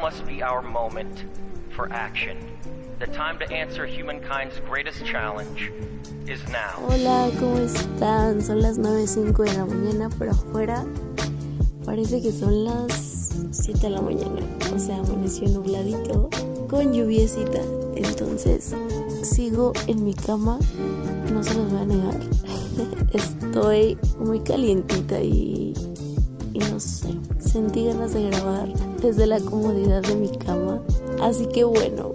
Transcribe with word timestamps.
must 0.00 0.24
be 0.26 0.42
our 0.42 0.62
moment 0.62 1.24
for 1.70 1.92
action. 1.92 2.36
The 2.98 3.06
time 3.06 3.38
to 3.38 3.50
answer 3.52 3.86
humankind's 3.86 4.60
greatest 4.60 5.04
challenge 5.04 5.72
is 6.26 6.40
now. 6.48 6.78
Hola, 6.86 7.30
¿cómo 7.38 7.58
están? 7.58 8.40
Son 8.42 8.60
las 8.62 8.78
9.05 8.78 9.44
de 9.44 9.54
la 9.54 9.66
mañana, 9.66 10.08
pero 10.18 10.32
afuera 10.32 10.84
parece 11.84 12.20
que 12.22 12.32
son 12.32 12.64
las 12.64 13.32
7 13.50 13.80
de 13.80 13.90
la 13.90 14.00
mañana. 14.00 14.40
O 14.74 14.78
sea, 14.78 14.98
amaneció 14.98 15.48
nubladito 15.48 16.28
con 16.68 16.92
lluviecita. 16.92 17.60
Entonces, 17.96 18.74
sigo 19.22 19.72
en 19.88 20.04
mi 20.04 20.14
cama, 20.14 20.58
no 21.32 21.42
se 21.42 21.54
los 21.54 21.72
voy 21.72 21.80
a 21.80 21.84
negar. 21.86 22.20
Estoy 23.12 23.98
muy 24.18 24.40
calientita 24.40 25.20
y, 25.20 25.74
y 26.52 26.58
no 26.58 26.78
sé, 26.78 27.17
sentí 27.48 27.86
ganas 27.86 28.12
de 28.12 28.30
grabar 28.30 28.72
desde 29.00 29.26
la 29.26 29.40
comodidad 29.40 30.02
de 30.02 30.14
mi 30.14 30.28
cama. 30.28 30.80
Así 31.20 31.46
que 31.46 31.64
bueno, 31.64 32.12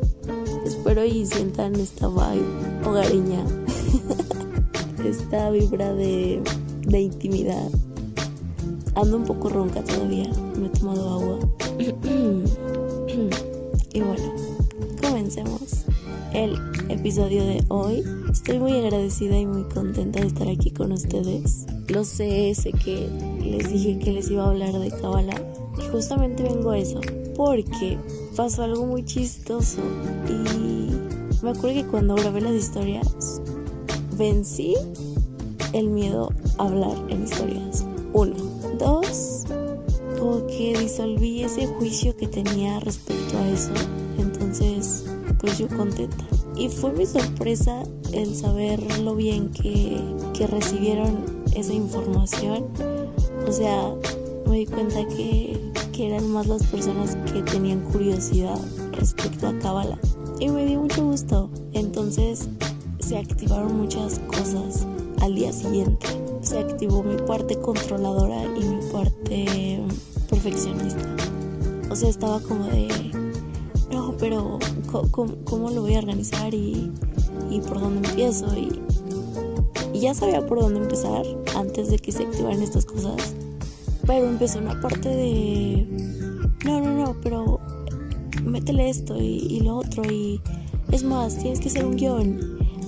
espero 0.65 1.03
y 1.03 1.25
sientan 1.25 1.75
esta 1.75 2.07
vibe 2.07 2.45
hogareña, 2.85 3.43
esta 5.05 5.49
vibra 5.49 5.91
de, 5.93 6.41
de 6.85 7.01
intimidad. 7.01 7.69
Ando 8.95 9.17
un 9.17 9.23
poco 9.23 9.49
ronca 9.49 9.83
todavía, 9.83 10.29
me 10.59 10.67
he 10.67 10.69
tomado 10.69 11.09
agua. 11.09 11.39
y 13.93 14.01
bueno, 14.01 14.33
comencemos 15.01 15.85
el 16.33 16.55
episodio 16.89 17.43
de 17.43 17.63
hoy. 17.69 18.03
Estoy 18.31 18.59
muy 18.59 18.73
agradecida 18.73 19.35
y 19.37 19.47
muy 19.47 19.63
contenta 19.63 20.21
de 20.21 20.27
estar 20.27 20.47
aquí 20.47 20.69
con 20.69 20.91
ustedes. 20.91 21.65
Lo 21.87 22.03
sé, 22.03 22.53
sé 22.55 22.71
que 22.71 23.07
les 23.41 23.71
dije 23.71 23.99
que 23.99 24.11
les 24.13 24.29
iba 24.31 24.45
a 24.45 24.49
hablar 24.49 24.73
de 24.79 24.89
Kabbalah 24.89 25.41
y 25.77 25.89
justamente 25.89 26.43
vengo 26.43 26.71
a 26.71 26.77
eso 26.77 27.01
porque 27.35 27.97
pasó 28.35 28.63
algo 28.63 28.85
muy 28.85 29.03
chistoso 29.03 29.81
y 30.29 31.43
me 31.43 31.49
acuerdo 31.49 31.81
que 31.81 31.87
cuando 31.87 32.15
grabé 32.15 32.41
las 32.41 32.53
historias 32.53 33.41
vencí 34.17 34.75
el 35.73 35.89
miedo 35.89 36.31
a 36.57 36.67
hablar 36.67 36.95
en 37.09 37.23
historias. 37.23 37.85
Uno. 38.13 38.35
Dos. 38.79 39.43
Como 40.17 40.45
que 40.47 40.77
disolví 40.79 41.43
ese 41.43 41.67
juicio 41.67 42.15
que 42.15 42.27
tenía 42.27 42.79
respecto 42.79 43.37
a 43.37 43.49
eso. 43.49 43.71
Entonces, 44.17 45.05
pues 45.39 45.57
yo 45.57 45.67
contenta. 45.67 46.25
Y 46.55 46.69
fue 46.69 46.91
mi 46.93 47.05
sorpresa 47.05 47.83
el 48.11 48.35
saber 48.35 48.99
lo 49.01 49.15
bien 49.15 49.49
que, 49.49 49.99
que 50.33 50.47
recibieron 50.47 51.43
esa 51.55 51.73
información. 51.73 52.65
O 53.47 53.51
sea, 53.51 53.93
me 54.47 54.59
di 54.59 54.65
cuenta 54.65 55.07
que, 55.07 55.59
que 55.91 56.07
eran 56.07 56.29
más 56.31 56.47
las 56.47 56.63
personas 56.67 57.15
que 57.31 57.41
tenían 57.41 57.81
curiosidad 57.91 58.59
respecto 58.91 59.47
a 59.47 59.57
Kabbalah. 59.59 59.99
Y 60.39 60.49
me 60.49 60.65
dio 60.65 60.81
mucho 60.81 61.03
gusto. 61.03 61.49
Entonces 61.73 62.47
se 62.99 63.17
activaron 63.17 63.77
muchas 63.77 64.19
cosas 64.19 64.85
al 65.21 65.35
día 65.35 65.51
siguiente. 65.51 66.07
Se 66.41 66.59
activó 66.59 67.03
mi 67.03 67.15
parte 67.15 67.55
controladora 67.55 68.43
y 68.43 68.63
mi 68.63 68.91
parte 68.91 69.79
perfeccionista. 70.29 71.15
O 71.89 71.95
sea, 71.95 72.09
estaba 72.09 72.39
como 72.41 72.65
de, 72.65 72.87
no, 73.91 74.15
pero 74.17 74.59
¿cómo, 75.11 75.35
cómo 75.43 75.69
lo 75.69 75.81
voy 75.81 75.95
a 75.95 75.99
organizar 75.99 76.53
y, 76.53 76.91
y 77.49 77.59
por 77.61 77.79
dónde 77.79 78.07
empiezo? 78.09 78.47
Y, 78.55 78.81
y 79.93 79.99
ya 79.99 80.13
sabía 80.13 80.45
por 80.45 80.59
dónde 80.59 80.79
empezar 80.81 81.25
antes 81.55 81.89
de 81.89 81.99
que 81.99 82.11
se 82.11 82.23
activaran 82.23 82.61
estas 82.61 82.85
cosas. 82.85 83.35
Pero 84.05 84.27
empezó 84.27 84.59
una 84.59 84.79
parte 84.81 85.09
de, 85.09 85.87
no, 86.65 86.81
no, 86.81 86.93
no, 86.93 87.15
pero 87.21 87.59
métele 88.43 88.89
esto 88.89 89.15
y, 89.17 89.37
y, 89.49 89.61
lo 89.61 89.77
otro 89.77 90.03
y 90.11 90.41
es 90.91 91.03
más, 91.03 91.37
tienes 91.37 91.59
que 91.59 91.69
hacer 91.69 91.85
un 91.85 91.95
guion 91.95 92.39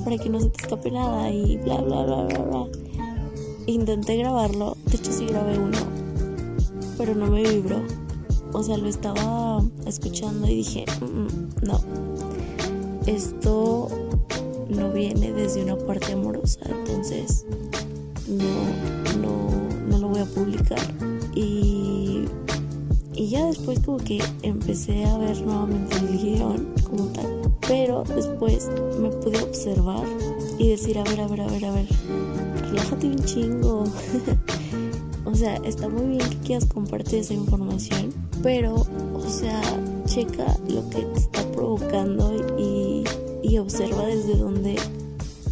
para 0.03 0.17
que 0.17 0.30
no 0.30 0.40
se 0.40 0.50
te 0.50 0.62
escape 0.64 0.92
nada 0.92 1.31
y 1.31 1.58
bla, 1.58 1.78
bla, 1.81 2.03
bla, 2.03 2.23
bla, 2.25 2.40
bla. 2.40 2.67
Intenté 3.66 4.18
grabarlo, 4.18 4.78
de 4.85 4.97
hecho 4.97 5.12
sí 5.12 5.25
grabé 5.25 5.57
uno, 5.57 5.78
pero 6.97 7.16
no 7.16 7.28
me 7.28 7.44
vibró. 7.44 7.81
O 8.56 8.64
sea, 8.64 8.78
lo 8.78 8.88
estaba 8.88 9.62
escuchando 9.86 10.48
y 10.48 10.56
dije, 10.56 10.86
mm, 11.02 11.66
no, 11.68 11.78
esto 13.06 13.90
no 14.70 14.94
viene 14.94 15.34
desde 15.34 15.62
una 15.62 15.76
parte 15.76 16.14
amorosa, 16.14 16.62
entonces 16.64 17.46
no, 18.30 19.20
no, 19.20 19.50
no 19.90 19.98
lo 19.98 20.08
voy 20.08 20.20
a 20.22 20.26
publicar. 20.26 20.80
Y, 21.36 22.24
y 23.14 23.28
ya 23.28 23.46
después 23.46 23.82
como 23.82 23.98
que 23.98 24.24
empecé 24.42 25.04
a 25.04 25.18
ver 25.18 25.38
nuevamente 25.42 25.98
el 25.98 26.18
guion 26.18 26.74
como 26.90 27.08
tal. 27.08 27.52
Pero 27.68 28.06
después 28.06 28.70
me 29.02 29.10
pude 29.10 29.44
observar 29.44 30.06
y 30.58 30.70
decir, 30.70 30.98
a 30.98 31.04
ver, 31.04 31.20
a 31.20 31.28
ver, 31.28 31.42
a 31.42 31.48
ver, 31.48 31.66
a 31.66 31.72
ver, 31.72 31.88
relájate 32.62 33.08
un 33.08 33.20
chingo. 33.26 33.84
o 35.35 35.38
sea, 35.38 35.56
está 35.66 35.90
muy 35.90 36.16
bien 36.16 36.29
que 36.29 36.38
quieras 36.38 36.66
compartir 36.66 37.19
esa 37.19 37.34
información, 37.34 38.13
pero, 38.41 38.75
o 39.13 39.29
sea, 39.29 39.62
checa 40.06 40.46
lo 40.69 40.90
que 40.90 41.01
te 41.01 41.19
está 41.19 41.51
provocando 41.51 42.34
y, 42.57 43.03
observa 43.57 44.06
desde 44.06 44.38
dónde 44.38 44.78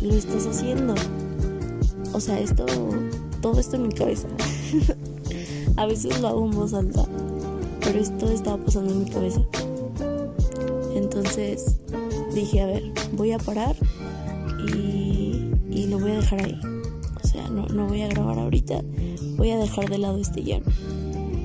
lo 0.01 0.13
estás 0.13 0.47
haciendo. 0.47 0.95
O 2.13 2.19
sea, 2.21 2.39
esto, 2.39 2.65
todo 3.41 3.59
esto 3.59 3.75
en 3.75 3.87
mi 3.89 3.93
cabeza. 3.93 4.29
a 5.75 5.85
veces 5.85 6.21
lo 6.21 6.29
hago 6.29 6.45
en 6.45 6.51
voz 6.51 6.73
alta, 6.73 7.05
pero 7.81 7.99
esto 7.99 8.29
estaba 8.29 8.63
pasando 8.63 8.93
en 8.93 8.99
mi 9.03 9.09
cabeza. 9.09 9.41
Entonces 10.95 11.75
dije, 12.33 12.61
a 12.61 12.67
ver, 12.67 12.83
voy 13.11 13.33
a 13.33 13.37
parar 13.37 13.75
y, 14.73 15.51
y 15.69 15.87
lo 15.87 15.99
voy 15.99 16.11
a 16.11 16.15
dejar 16.15 16.45
ahí. 16.45 16.59
O 17.21 17.27
sea, 17.27 17.49
no, 17.49 17.65
no 17.67 17.87
voy 17.87 18.01
a 18.01 18.07
grabar 18.07 18.39
ahorita, 18.39 18.81
voy 19.37 19.51
a 19.51 19.57
dejar 19.57 19.89
de 19.89 19.97
lado 19.97 20.17
este 20.17 20.41
guion. 20.41 20.63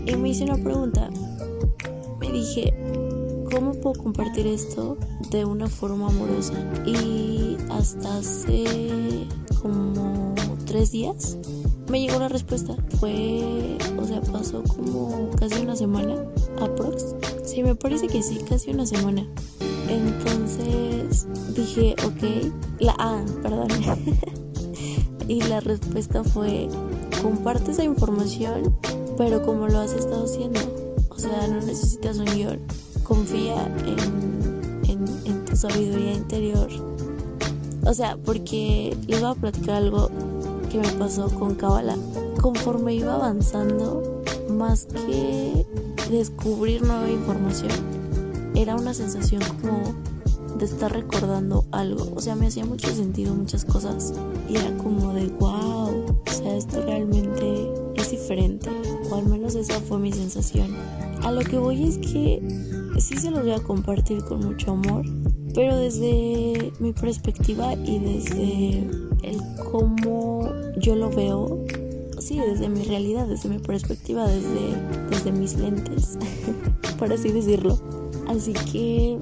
Y 0.06 0.16
me 0.16 0.30
hice 0.30 0.44
una 0.44 0.56
pregunta. 0.56 1.10
Me 2.20 2.30
dije, 2.30 2.74
¿cómo 3.50 3.72
puedo 3.74 4.02
compartir 4.02 4.46
esto 4.46 4.96
de 5.30 5.44
una 5.44 5.68
forma 5.68 6.08
amorosa? 6.08 6.54
Y 6.86 7.56
hasta 7.70 8.18
hace 8.18 9.26
como 9.62 10.34
tres 10.66 10.92
días 10.92 11.38
me 11.88 12.00
llegó 12.00 12.18
la 12.18 12.28
respuesta. 12.28 12.76
Fue, 12.98 13.78
o 13.98 14.04
sea, 14.04 14.20
pasó 14.20 14.62
como 14.64 15.30
casi 15.38 15.60
una 15.60 15.76
semana, 15.76 16.16
aprox. 16.60 17.14
Sí, 17.44 17.62
me 17.62 17.74
parece 17.74 18.08
que 18.08 18.22
sí, 18.22 18.38
casi 18.48 18.70
una 18.70 18.86
semana. 18.86 19.26
Entonces 19.88 21.26
dije, 21.54 21.94
ok, 22.04 22.52
la 22.80 22.92
A, 22.98 23.24
perdón. 23.42 23.68
y 25.28 25.42
la 25.42 25.60
respuesta 25.60 26.22
fue, 26.24 26.68
comparte 27.22 27.72
esa 27.72 27.84
información, 27.84 28.76
pero 29.16 29.42
como 29.42 29.68
lo 29.68 29.78
has 29.78 29.92
estado 29.92 30.24
haciendo. 30.24 30.60
O 31.10 31.18
sea, 31.18 31.48
no 31.48 31.60
necesitas 31.60 32.18
un 32.18 32.26
guion. 32.26 32.60
Confía 33.02 33.66
en, 33.84 34.80
en, 34.88 35.04
en 35.24 35.44
tu 35.44 35.56
sabiduría 35.56 36.12
interior. 36.14 36.68
O 37.84 37.94
sea, 37.94 38.16
porque 38.16 38.96
les 39.06 39.20
voy 39.20 39.30
a 39.30 39.34
platicar 39.34 39.76
algo 39.76 40.10
que 40.70 40.78
me 40.78 40.88
pasó 40.92 41.28
con 41.30 41.54
Kabbalah. 41.54 41.96
Conforme 42.40 42.94
iba 42.94 43.14
avanzando, 43.14 44.22
más 44.50 44.86
que 44.86 45.66
descubrir 46.10 46.82
nueva 46.82 47.10
información, 47.10 47.70
era 48.54 48.76
una 48.76 48.94
sensación 48.94 49.42
como 49.60 49.94
de 50.58 50.64
estar 50.64 50.92
recordando 50.92 51.64
algo. 51.70 52.08
O 52.14 52.20
sea, 52.20 52.34
me 52.34 52.48
hacía 52.48 52.64
mucho 52.64 52.88
sentido 52.88 53.34
muchas 53.34 53.64
cosas. 53.64 54.12
Y 54.48 54.56
era 54.56 54.76
como 54.78 55.14
de 55.14 55.28
wow, 55.28 55.57
diferente. 58.28 58.68
O 59.10 59.16
al 59.16 59.26
menos 59.26 59.54
esa 59.54 59.80
fue 59.80 59.98
mi 59.98 60.12
sensación. 60.12 60.74
A 61.22 61.32
lo 61.32 61.40
que 61.40 61.56
voy 61.56 61.84
es 61.84 61.98
que 61.98 62.42
sí 62.98 63.16
se 63.16 63.30
los 63.30 63.42
voy 63.42 63.52
a 63.52 63.60
compartir 63.60 64.22
con 64.24 64.40
mucho 64.40 64.72
amor. 64.72 65.04
Pero 65.54 65.76
desde 65.76 66.72
mi 66.78 66.92
perspectiva 66.92 67.72
y 67.74 67.98
desde 67.98 68.78
el 69.22 69.40
cómo 69.70 70.48
yo 70.78 70.94
lo 70.94 71.10
veo, 71.10 71.64
sí, 72.18 72.38
desde 72.38 72.68
mi 72.68 72.82
realidad, 72.84 73.26
desde 73.26 73.48
mi 73.48 73.58
perspectiva, 73.58 74.28
desde, 74.28 74.76
desde 75.10 75.32
mis 75.32 75.56
lentes, 75.56 76.18
por 76.98 77.12
así 77.12 77.32
decirlo. 77.32 77.78
Así 78.28 78.52
que, 78.52 79.18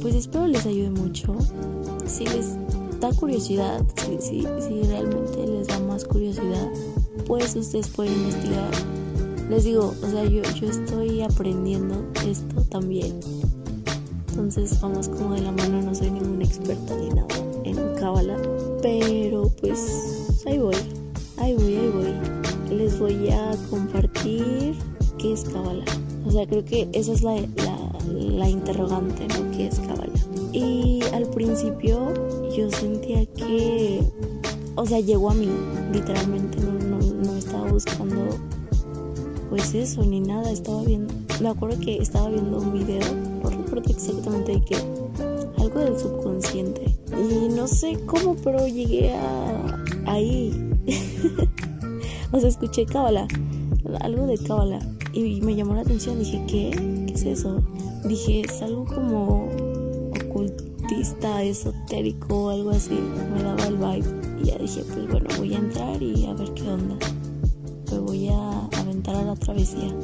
pues 0.00 0.14
espero 0.14 0.46
les 0.46 0.64
ayude 0.64 0.90
mucho. 0.90 1.36
Si 2.06 2.24
les 2.24 2.56
da 3.00 3.12
curiosidad, 3.12 3.84
si, 3.96 4.18
si, 4.18 4.46
si 4.60 4.82
realmente 4.88 5.46
les 5.46 5.68
da 5.68 5.78
más 5.80 6.04
curiosidad, 6.04 6.68
pues 7.26 7.54
ustedes 7.56 7.88
pueden 7.88 8.14
investigar. 8.14 8.70
Les 9.50 9.64
digo, 9.64 9.94
o 10.02 10.10
sea, 10.10 10.24
yo, 10.24 10.42
yo 10.42 10.68
estoy 10.68 11.22
aprendiendo 11.22 12.04
esto 12.26 12.62
también. 12.62 13.18
Entonces 14.30 14.80
vamos 14.80 15.08
como 15.08 15.34
de 15.34 15.42
la 15.42 15.52
mano, 15.52 15.82
no 15.82 15.94
soy 15.94 16.10
ninguna 16.10 16.44
experta 16.44 16.94
ni 16.96 17.08
nada 17.10 17.28
en 17.64 17.76
Kabbalah. 17.98 18.38
Pero 18.82 19.50
pues 19.60 20.42
ahí 20.46 20.58
voy, 20.58 20.76
ahí 21.38 21.54
voy, 21.54 21.76
ahí 21.76 21.90
voy. 21.94 22.76
Les 22.76 22.98
voy 22.98 23.30
a 23.30 23.52
compartir 23.70 24.74
qué 25.18 25.32
es 25.32 25.44
Kabbalah. 25.44 25.84
O 26.26 26.30
sea, 26.30 26.46
creo 26.46 26.64
que 26.64 26.88
esa 26.92 27.12
es 27.12 27.22
la, 27.22 27.36
la 27.36 27.86
la 28.12 28.48
interrogante, 28.48 29.26
¿no? 29.28 29.50
¿Qué 29.56 29.66
es 29.66 29.78
Kabbalah? 29.80 30.12
Y 30.52 31.00
al 31.12 31.26
principio 31.30 32.12
yo 32.56 32.70
sentía 32.70 33.26
que, 33.26 34.00
o 34.74 34.86
sea, 34.86 35.00
llegó 35.00 35.30
a 35.30 35.34
mí, 35.34 35.50
literalmente, 35.92 36.58
no, 36.60 36.72
buscando 37.76 38.30
pues 39.50 39.74
eso, 39.74 40.02
ni 40.02 40.20
nada, 40.20 40.50
estaba 40.50 40.82
viendo, 40.82 41.12
me 41.42 41.50
acuerdo 41.50 41.78
que 41.78 41.98
estaba 41.98 42.30
viendo 42.30 42.58
un 42.58 42.72
video, 42.72 43.02
no 43.42 43.50
recuerdo 43.50 43.90
exactamente 43.90 44.52
de 44.52 44.60
qué, 44.62 44.76
algo 45.58 45.80
del 45.80 45.98
subconsciente. 45.98 46.96
Y 47.12 47.48
no 47.54 47.68
sé 47.68 47.98
cómo, 48.06 48.34
pero 48.42 48.66
llegué 48.66 49.12
a 49.14 49.84
ahí. 50.06 50.52
o 52.32 52.40
sea, 52.40 52.48
escuché 52.48 52.86
cábala, 52.86 53.28
algo 54.00 54.26
de 54.26 54.38
cábala. 54.38 54.78
Y 55.12 55.40
me 55.42 55.54
llamó 55.54 55.74
la 55.74 55.82
atención, 55.82 56.18
dije, 56.18 56.42
¿qué? 56.46 56.70
¿Qué 57.06 57.12
es 57.12 57.22
eso? 57.24 57.62
Dije, 58.04 58.40
es 58.40 58.62
algo 58.62 58.86
como 58.86 59.48
ocultista, 60.28 61.42
esotérico 61.42 62.50
algo 62.50 62.70
así. 62.70 62.98
Me 63.34 63.42
daba 63.42 63.66
el 63.66 63.76
vibe. 63.76 64.42
Y 64.42 64.46
ya 64.46 64.58
dije, 64.58 64.82
pues 64.92 65.08
bueno, 65.08 65.28
voy 65.38 65.54
a 65.54 65.58
entrar 65.58 66.02
y 66.02 66.26
a 66.26 66.34
ver 66.34 66.52
qué 66.54 66.68
onda. 66.68 66.96
Me 67.90 67.98
voy 67.98 68.28
a 68.28 68.60
aventar 68.78 69.14
a 69.14 69.22
la 69.22 69.34
travesía. 69.36 69.94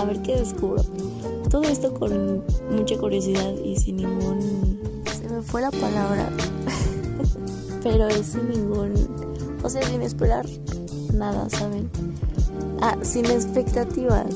A 0.00 0.04
ver 0.04 0.22
qué 0.22 0.36
descubro. 0.36 0.82
Todo 1.50 1.62
esto 1.64 1.92
con 1.94 2.42
mucha 2.70 2.96
curiosidad 2.98 3.54
y 3.64 3.76
sin 3.76 3.96
ningún... 3.96 4.80
Se 5.16 5.28
me 5.28 5.42
fue 5.42 5.60
la 5.60 5.70
palabra. 5.70 6.30
Pero 7.82 8.08
es 8.08 8.26
sin 8.26 8.48
ningún... 8.48 8.92
O 9.62 9.68
sea, 9.68 9.82
sin 9.82 10.02
esperar 10.02 10.46
nada, 11.14 11.48
¿saben? 11.48 11.88
Ah, 12.80 12.96
sin 13.02 13.24
expectativas, 13.26 14.26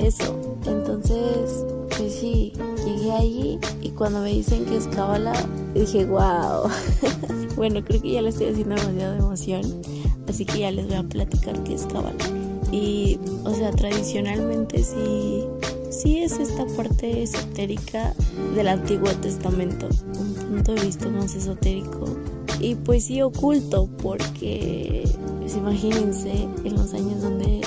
eso. 0.00 0.56
Entonces, 0.66 1.64
pues 1.96 2.14
sí, 2.14 2.52
llegué 2.84 3.12
allí 3.12 3.58
y 3.82 3.90
cuando 3.90 4.20
me 4.20 4.30
dicen 4.30 4.64
que 4.64 4.76
es 4.76 4.86
cábala, 4.88 5.32
dije, 5.74 6.06
wow. 6.06 6.70
bueno, 7.56 7.84
creo 7.84 8.00
que 8.00 8.12
ya 8.12 8.22
le 8.22 8.30
estoy 8.30 8.48
haciendo 8.48 8.76
demasiada 8.76 9.18
emoción, 9.18 9.62
así 10.28 10.44
que 10.44 10.60
ya 10.60 10.70
les 10.70 10.86
voy 10.86 10.96
a 10.96 11.02
platicar 11.02 11.62
qué 11.64 11.74
es 11.74 11.86
cábala. 11.86 12.14
Y, 12.72 13.18
o 13.44 13.54
sea, 13.54 13.70
tradicionalmente 13.70 14.82
sí, 14.82 15.44
sí 15.90 16.18
es 16.18 16.38
esta 16.38 16.66
parte 16.76 17.22
esotérica 17.22 18.14
del 18.54 18.68
Antiguo 18.68 19.10
Testamento, 19.22 19.88
un 20.18 20.34
punto 20.34 20.74
de 20.74 20.82
vista 20.82 21.08
más 21.08 21.34
esotérico. 21.34 22.06
Y 22.60 22.74
pues 22.74 23.04
sí 23.04 23.22
oculto 23.22 23.88
porque 24.02 25.04
pues 25.38 25.56
imagínense 25.56 26.48
en 26.64 26.74
los 26.74 26.92
años 26.92 27.22
donde 27.22 27.60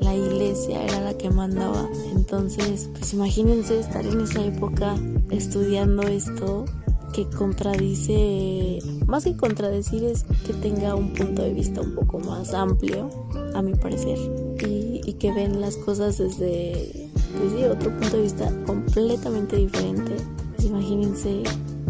la 0.00 0.14
iglesia 0.14 0.84
era 0.84 1.00
la 1.00 1.16
que 1.16 1.30
mandaba 1.30 1.88
entonces 2.14 2.90
pues 2.92 3.12
imagínense 3.14 3.80
estar 3.80 4.04
en 4.04 4.20
esa 4.20 4.44
época 4.44 4.94
estudiando 5.30 6.02
esto 6.02 6.66
que 7.12 7.28
contradice 7.28 8.78
más 9.06 9.24
que 9.24 9.36
contradecir 9.36 10.04
es 10.04 10.24
que 10.46 10.52
tenga 10.54 10.94
un 10.94 11.12
punto 11.12 11.42
de 11.42 11.52
vista 11.52 11.80
un 11.80 11.94
poco 11.94 12.18
más 12.18 12.54
amplio 12.54 13.10
a 13.54 13.62
mi 13.62 13.74
parecer 13.74 14.18
y, 14.66 15.00
y 15.04 15.12
que 15.14 15.32
ven 15.32 15.60
las 15.60 15.76
cosas 15.76 16.18
desde 16.18 17.10
pues 17.38 17.52
sí, 17.52 17.64
otro 17.64 17.90
punto 17.98 18.16
de 18.16 18.22
vista 18.22 18.50
completamente 18.66 19.56
diferente 19.56 20.16
pues 20.56 20.66
imagínense 20.66 21.42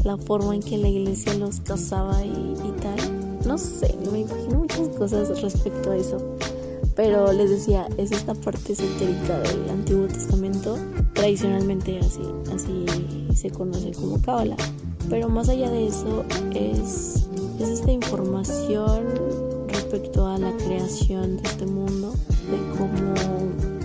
la 0.05 0.17
forma 0.17 0.55
en 0.55 0.63
que 0.63 0.79
la 0.79 0.89
iglesia 0.89 1.35
los 1.35 1.61
casaba 1.61 2.25
y, 2.25 2.29
y 2.29 2.73
tal. 2.81 3.39
No 3.47 3.59
sé, 3.59 3.97
me 4.11 4.21
imagino 4.21 4.59
muchas 4.61 4.89
cosas 4.89 5.43
respecto 5.43 5.91
a 5.91 5.97
eso. 5.97 6.19
Pero 6.95 7.33
les 7.33 7.51
decía, 7.51 7.89
es 7.97 8.13
esta 8.13 8.35
parte 8.35 8.75
esotérica 8.75 9.39
del 9.41 9.71
Antiguo 9.71 10.07
Testamento, 10.07 10.77
tradicionalmente 11.15 11.99
así, 12.01 12.21
así 12.55 12.85
se 13.35 13.51
conoce 13.51 13.93
como 13.93 14.21
Cábala. 14.21 14.57
Pero 15.09 15.29
más 15.29 15.49
allá 15.49 15.71
de 15.71 15.87
eso, 15.87 16.25
es, 16.55 17.29
es 17.59 17.69
esta 17.69 17.93
información 17.93 19.07
respecto 19.69 20.27
a 20.27 20.39
la 20.39 20.53
creación 20.57 21.37
de 21.37 21.49
este 21.49 21.67
mundo, 21.67 22.15
de 22.51 22.79
cómo 22.79 23.15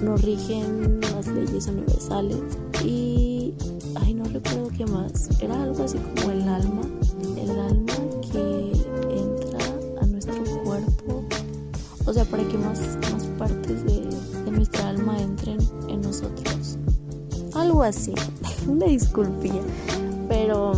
nos 0.04 0.22
rigen 0.22 1.02
las 1.02 1.28
leyes 1.28 1.68
universales 1.68 2.38
y 2.84 3.54
ay 3.96 4.14
no 4.14 4.26
recuerdo 4.26 4.70
qué 4.78 4.86
más. 4.86 5.30
Era 5.42 5.64
algo 5.64 5.84
así 5.84 5.98
como 5.98 6.32
el 6.32 6.48
alma 6.48 6.82
el 7.38 7.60
alma 7.60 7.94
que 8.32 8.72
entra 9.10 9.60
a 10.02 10.06
nuestro 10.06 10.36
cuerpo. 10.64 11.24
O 12.06 12.14
sea 12.14 12.26
para 12.26 12.44
que 12.44 12.58
más, 12.58 12.80
más 13.12 13.26
partes 13.38 13.84
de, 13.86 14.08
de 14.46 14.52
nuestra 14.52 14.90
alma 14.90 15.20
entren 15.20 15.58
en 15.90 16.02
nosotros. 16.02 16.78
Algo 17.54 17.84
así. 17.84 18.14
Una 18.68 18.86
disculpilla. 18.86 19.62
Pero 20.30 20.74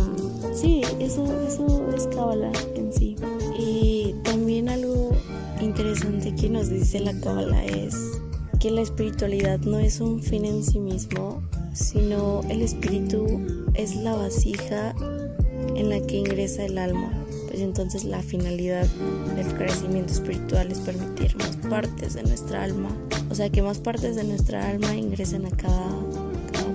sí 0.60 0.82
eso 0.98 1.24
eso 1.46 1.90
es 1.94 2.06
cábala 2.08 2.52
en 2.74 2.92
sí 2.92 3.16
y 3.58 4.14
también 4.24 4.68
algo 4.68 5.10
interesante 5.60 6.34
que 6.34 6.48
nos 6.48 6.68
dice 6.68 7.00
la 7.00 7.18
cábala 7.20 7.64
es 7.64 8.20
que 8.60 8.70
la 8.70 8.82
espiritualidad 8.82 9.58
no 9.60 9.78
es 9.78 10.00
un 10.00 10.22
fin 10.22 10.44
en 10.44 10.62
sí 10.62 10.78
mismo, 10.78 11.42
sino 11.72 12.42
el 12.50 12.60
espíritu 12.60 13.26
es 13.72 13.96
la 13.96 14.14
vasija 14.14 14.94
en 15.74 15.88
la 15.88 15.98
que 16.06 16.18
ingresa 16.18 16.66
el 16.66 16.76
alma. 16.76 17.10
Pues 17.48 17.62
entonces 17.62 18.04
la 18.04 18.20
finalidad 18.22 18.86
del 19.34 19.46
crecimiento 19.56 20.12
espiritual 20.12 20.70
es 20.70 20.78
permitir 20.80 21.36
más 21.38 21.56
partes 21.68 22.14
de 22.14 22.22
nuestra 22.22 22.62
alma, 22.62 22.90
o 23.30 23.34
sea 23.34 23.48
que 23.48 23.62
más 23.62 23.78
partes 23.78 24.14
de 24.14 24.24
nuestra 24.24 24.68
alma 24.68 24.94
ingresen 24.94 25.46
a 25.46 25.50
cada, 25.50 25.90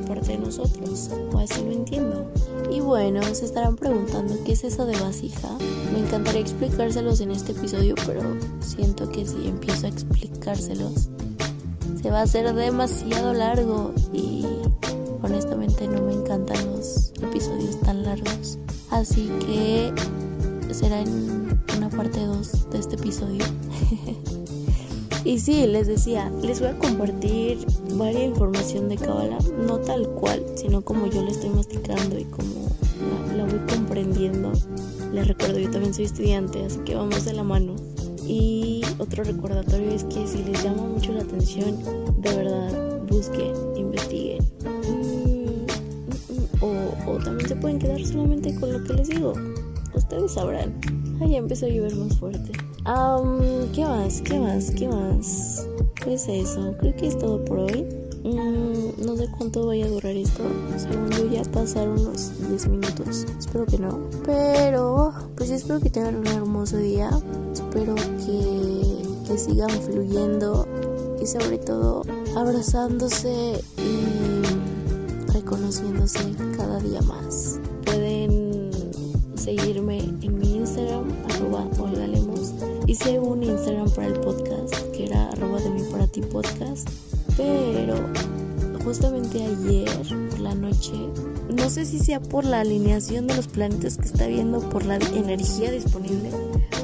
parte 0.05 0.33
de 0.33 0.37
nosotros, 0.37 1.09
o 1.33 1.39
así 1.39 1.63
lo 1.63 1.71
entiendo. 1.71 2.31
Y 2.71 2.79
bueno, 2.79 3.21
se 3.33 3.45
estarán 3.45 3.75
preguntando 3.75 4.35
qué 4.45 4.53
es 4.53 4.63
eso 4.63 4.85
de 4.85 4.99
vasija. 4.99 5.49
Me 5.91 5.99
encantaría 5.99 6.41
explicárselos 6.41 7.21
en 7.21 7.31
este 7.31 7.51
episodio, 7.51 7.95
pero 8.05 8.21
siento 8.59 9.09
que 9.09 9.25
si 9.25 9.47
empiezo 9.47 9.85
a 9.85 9.89
explicárselos 9.89 11.09
se 12.05 12.11
va 12.11 12.19
a 12.19 12.23
hacer 12.23 12.53
demasiado 12.53 13.33
largo 13.33 13.91
y 14.13 14.45
honestamente 15.23 15.87
no 15.87 16.03
me 16.03 16.13
encantan 16.13 16.63
los 16.67 17.11
episodios 17.19 17.79
tan 17.81 18.03
largos. 18.03 18.59
Así 18.91 19.27
que 19.39 19.91
será 20.71 21.01
en 21.01 21.59
una 21.75 21.89
parte 21.89 22.23
2 22.23 22.69
de 22.69 22.77
este 22.77 22.95
episodio. 22.95 23.43
y 25.25 25.39
sí, 25.39 25.65
les 25.65 25.87
decía, 25.87 26.31
les 26.43 26.59
voy 26.59 26.69
a 26.69 26.77
compartir 26.77 27.57
varias 27.95 28.25
información 28.25 28.87
de 28.87 28.95
Kabbalah, 28.95 29.39
no 29.67 29.79
tal 29.79 30.07
cual, 30.09 30.45
sino 30.55 30.83
como 30.83 31.07
yo 31.07 31.23
la 31.23 31.31
estoy 31.31 31.49
masticando 31.49 32.19
y 32.19 32.25
como 32.25 32.69
la, 33.35 33.43
voy 33.43 33.59
comprendiendo. 33.67 34.51
Les 35.11 35.27
recuerdo, 35.27 35.57
yo 35.57 35.71
también 35.71 35.95
soy 35.95 36.05
estudiante, 36.05 36.63
así 36.63 36.77
que 36.79 36.93
vamos 36.93 37.25
de 37.25 37.33
la 37.33 37.43
mano. 37.43 37.75
Y 38.27 38.83
otro 38.99 39.23
recordatorio 39.23 39.89
es 39.89 40.03
que 40.03 40.27
si 40.27 40.43
les 40.43 40.63
llama 40.63 40.83
mucho 40.83 41.11
la 41.11 41.21
atención, 41.21 41.79
de 42.21 42.35
verdad, 42.35 43.01
busquen, 43.09 43.53
investiguen. 43.75 44.43
Mm, 44.63 45.65
mm, 46.33 46.63
o, 46.63 47.11
o, 47.11 47.17
también 47.17 47.49
se 47.49 47.55
pueden 47.55 47.79
quedar 47.79 48.03
solamente 48.05 48.53
con 48.59 48.71
lo 48.71 48.83
que 48.83 48.93
les 48.93 49.07
digo. 49.07 49.33
Ustedes 49.95 50.33
sabrán. 50.33 50.79
Ay, 51.19 51.31
ya 51.31 51.37
empezó 51.37 51.65
a 51.65 51.69
llover 51.69 51.95
más 51.95 52.15
fuerte. 52.17 52.51
Um, 52.85 53.71
¿Qué 53.73 53.83
más? 53.83 54.21
¿Qué 54.21 54.39
más? 54.39 54.69
¿Qué 54.69 54.87
más? 54.87 55.67
Pues 56.03 56.27
eso, 56.27 56.75
creo 56.79 56.95
que 56.95 57.07
es 57.07 57.17
todo 57.17 57.43
por 57.43 57.57
hoy. 57.57 57.83
Mm, 58.23 59.03
no 59.03 59.17
sé 59.17 59.27
cuánto 59.35 59.65
vaya 59.65 59.85
a 59.85 59.89
durar 59.89 60.15
esto. 60.15 60.43
Según 60.77 61.09
yo 61.09 61.31
ya 61.31 61.41
pasaron 61.51 61.95
los 62.03 62.47
10 62.47 62.67
minutos. 62.67 63.25
Espero 63.39 63.65
que 63.65 63.79
no. 63.79 63.99
Pero 64.23 65.13
pues 65.35 65.49
espero 65.49 65.79
que 65.79 65.89
tengan 65.89 66.17
un 66.17 66.27
hermoso 66.27 66.77
día. 66.77 67.09
Espero 67.51 67.95
que, 67.95 69.01
que 69.27 69.37
sigan 69.39 69.71
fluyendo 69.71 70.67
y 71.19 71.25
sobre 71.25 71.57
todo 71.57 72.03
abrazándose 72.35 73.63
y 73.79 75.33
reconociéndose 75.33 76.19
cada 76.55 76.79
día 76.81 77.01
más. 77.01 77.59
Pueden 77.83 78.69
seguirme 79.33 79.97
en 80.21 80.37
mi 80.37 80.57
Instagram, 80.57 81.05
arroba. 81.31 81.67
Hice 82.87 83.19
un 83.19 83.43
Instagram 83.43 83.89
para 83.91 84.07
el 84.07 84.19
podcast 84.19 84.75
que 84.91 85.05
era 85.05 85.29
arroba 85.29 85.59
de 85.59 85.69
mi 85.69 85.83
para 85.91 86.07
ti 86.07 86.21
podcast 86.21 86.87
pero 87.37 87.95
justamente 88.83 89.43
ayer 89.43 89.89
por 90.29 90.39
la 90.39 90.55
noche, 90.55 90.93
no 91.53 91.69
sé 91.69 91.85
si 91.85 91.99
sea 91.99 92.21
por 92.21 92.45
la 92.45 92.61
alineación 92.61 93.27
de 93.27 93.35
los 93.35 93.47
planetas 93.47 93.97
que 93.97 94.05
está 94.05 94.27
viendo, 94.27 94.59
por 94.69 94.85
la 94.85 94.95
energía 94.95 95.71
disponible, 95.71 96.29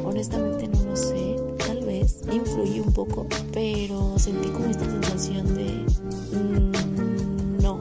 honestamente 0.03 0.67
no 0.67 0.83
lo 0.83 0.95
sé, 0.95 1.37
tal 1.65 1.85
vez 1.85 2.21
influye 2.31 2.81
un 2.81 2.91
poco, 2.91 3.27
pero 3.53 4.17
sentí 4.17 4.49
como 4.49 4.65
esta 4.65 4.85
sensación 4.85 5.53
de 5.53 5.85
mmm, 6.35 7.61
no, 7.61 7.79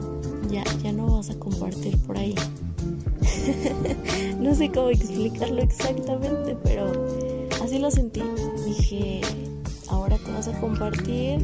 ya, 0.49 0.63
ya 0.83 0.91
no 0.93 1.17
vas 1.17 1.29
a 1.29 1.35
compartir 1.35 1.97
por 1.99 2.17
ahí. 2.17 2.35
no 4.39 4.53
sé 4.53 4.71
cómo 4.71 4.89
explicarlo 4.89 5.61
exactamente, 5.61 6.55
pero 6.63 6.91
así 7.71 7.79
lo 7.79 7.89
sentí. 7.89 8.21
Dije, 8.65 9.21
ahora 9.87 10.17
te 10.17 10.29
vas 10.31 10.49
a 10.49 10.59
compartir 10.59 11.39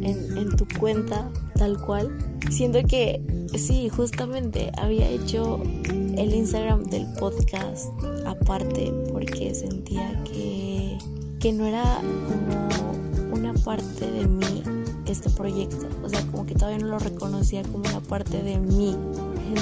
en, 0.00 0.38
en, 0.38 0.56
tu 0.56 0.66
cuenta 0.80 1.30
tal 1.54 1.78
cual. 1.84 2.16
Siento 2.50 2.82
que 2.88 3.20
sí, 3.58 3.90
justamente 3.90 4.72
había 4.78 5.06
hecho 5.06 5.60
el 5.84 6.34
Instagram 6.34 6.84
del 6.84 7.06
podcast 7.18 7.90
aparte 8.24 8.90
porque 9.12 9.54
sentía 9.54 10.18
que, 10.24 10.96
que 11.40 11.52
no 11.52 11.66
era 11.66 12.00
como 12.00 13.34
una 13.34 13.52
parte 13.62 14.10
de 14.10 14.26
mí 14.26 14.62
este 15.06 15.28
proyecto. 15.28 15.88
O 16.02 16.08
sea, 16.08 16.22
como 16.30 16.46
que 16.46 16.54
todavía 16.54 16.78
no 16.78 16.86
lo 16.86 16.98
reconocía 16.98 17.60
como 17.64 17.80
una 17.80 18.00
parte 18.00 18.42
de 18.42 18.58
mí. 18.58 18.96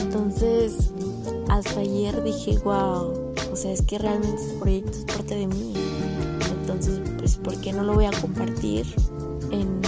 Entonces, 0.00 0.92
hasta 1.48 1.80
ayer 1.80 2.22
dije, 2.22 2.56
wow, 2.58 3.23
o 3.54 3.56
sea, 3.56 3.70
es 3.70 3.82
que 3.82 3.98
realmente 3.98 4.34
este 4.34 4.54
proyecto 4.54 4.98
es 4.98 5.04
parte 5.04 5.36
de 5.36 5.46
mí. 5.46 5.74
Entonces, 6.60 7.00
pues, 7.18 7.36
¿por 7.36 7.56
qué 7.60 7.72
no 7.72 7.84
lo 7.84 7.94
voy 7.94 8.06
a 8.06 8.10
compartir 8.10 8.84
en, 9.52 9.80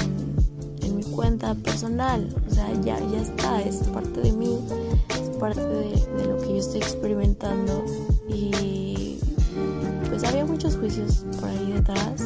en 0.82 0.96
mi 0.96 1.02
cuenta 1.02 1.52
personal? 1.56 2.32
O 2.48 2.54
sea, 2.54 2.72
ya, 2.74 2.96
ya 3.10 3.20
está, 3.20 3.60
es 3.60 3.78
parte 3.92 4.20
de 4.20 4.30
mí, 4.30 4.56
es 5.10 5.36
parte 5.38 5.60
de, 5.66 6.26
lo 6.28 6.40
que 6.42 6.48
yo 6.50 6.56
estoy 6.58 6.78
experimentando. 6.78 7.84
Y 8.28 9.18
pues 10.10 10.22
había 10.22 10.46
muchos 10.46 10.76
juicios 10.76 11.24
por 11.40 11.48
ahí 11.48 11.72
detrás. 11.72 12.22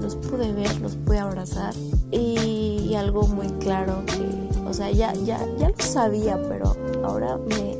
Los 0.00 0.16
pude 0.16 0.50
ver, 0.54 0.80
los 0.80 0.96
pude 0.96 1.18
abrazar. 1.18 1.74
Y, 2.10 2.94
algo 2.94 3.26
muy 3.26 3.48
claro 3.58 4.02
que, 4.06 4.60
o 4.66 4.72
sea, 4.72 4.90
ya, 4.90 5.12
ya, 5.12 5.44
ya 5.58 5.68
lo 5.68 5.84
sabía, 5.84 6.40
pero 6.48 6.76
ahora 7.02 7.36
me 7.38 7.73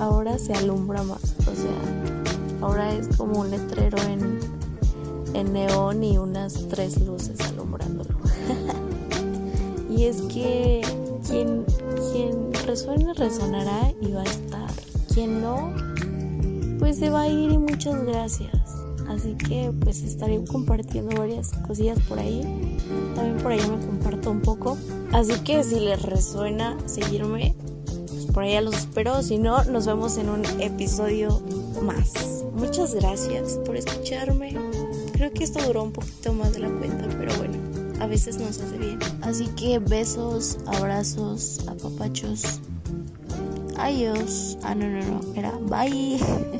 ahora, 0.00 0.38
se 0.38 0.54
alumbra 0.54 1.02
más. 1.02 1.34
O 1.40 1.54
sea, 1.54 2.60
ahora 2.60 2.94
es 2.94 3.08
como 3.16 3.40
un 3.40 3.50
letrero 3.50 3.98
en, 4.02 4.38
en 5.34 5.52
neón 5.52 6.02
y 6.02 6.18
unas 6.18 6.66
tres 6.68 7.00
luces 7.00 7.40
alumbrándolo. 7.40 8.16
y 9.90 10.04
es 10.04 10.22
que 10.22 10.82
quien, 11.26 11.64
quien 12.12 12.52
resuene, 12.66 13.12
resonará 13.14 13.92
y 14.00 14.12
va 14.12 14.22
a 14.22 14.24
estar. 14.24 14.70
Quien 15.12 15.40
no, 15.40 15.72
pues 16.78 16.98
se 16.98 17.10
va 17.10 17.22
a 17.22 17.28
ir 17.28 17.52
y 17.52 17.58
muchas 17.58 18.04
gracias. 18.04 18.76
Así 19.08 19.34
que 19.34 19.72
pues 19.80 20.02
estaré 20.02 20.42
compartiendo 20.44 21.16
varias 21.16 21.52
cosillas 21.66 21.98
por 22.08 22.18
ahí. 22.18 22.42
También 23.14 23.36
por 23.38 23.52
ahí 23.52 23.60
me 23.60 23.86
comparto 23.86 24.30
un 24.30 24.40
poco. 24.40 24.76
Así 25.12 25.34
que 25.40 25.62
si 25.62 25.80
les 25.80 26.02
resuena 26.02 26.76
seguirme, 26.86 27.54
por 28.36 28.44
allá 28.44 28.60
los 28.60 28.76
espero. 28.76 29.22
Si 29.22 29.38
no, 29.38 29.64
nos 29.64 29.86
vemos 29.86 30.18
en 30.18 30.28
un 30.28 30.44
episodio 30.60 31.40
más. 31.80 32.44
Muchas 32.52 32.94
gracias 32.94 33.58
por 33.64 33.78
escucharme. 33.78 34.54
Creo 35.14 35.32
que 35.32 35.42
esto 35.42 35.58
duró 35.66 35.84
un 35.84 35.92
poquito 35.92 36.34
más 36.34 36.52
de 36.52 36.58
la 36.58 36.68
cuenta, 36.68 37.06
pero 37.18 37.34
bueno, 37.38 37.54
a 37.98 38.06
veces 38.06 38.36
nos 38.36 38.60
hace 38.60 38.76
bien. 38.76 38.98
Así 39.22 39.46
que 39.56 39.78
besos, 39.78 40.58
abrazos, 40.66 41.66
apapachos. 41.66 42.60
Adiós. 43.78 44.58
Ah, 44.62 44.74
no, 44.74 44.86
no, 44.86 45.02
no. 45.02 45.34
Era 45.34 45.52
bye. 45.52 46.20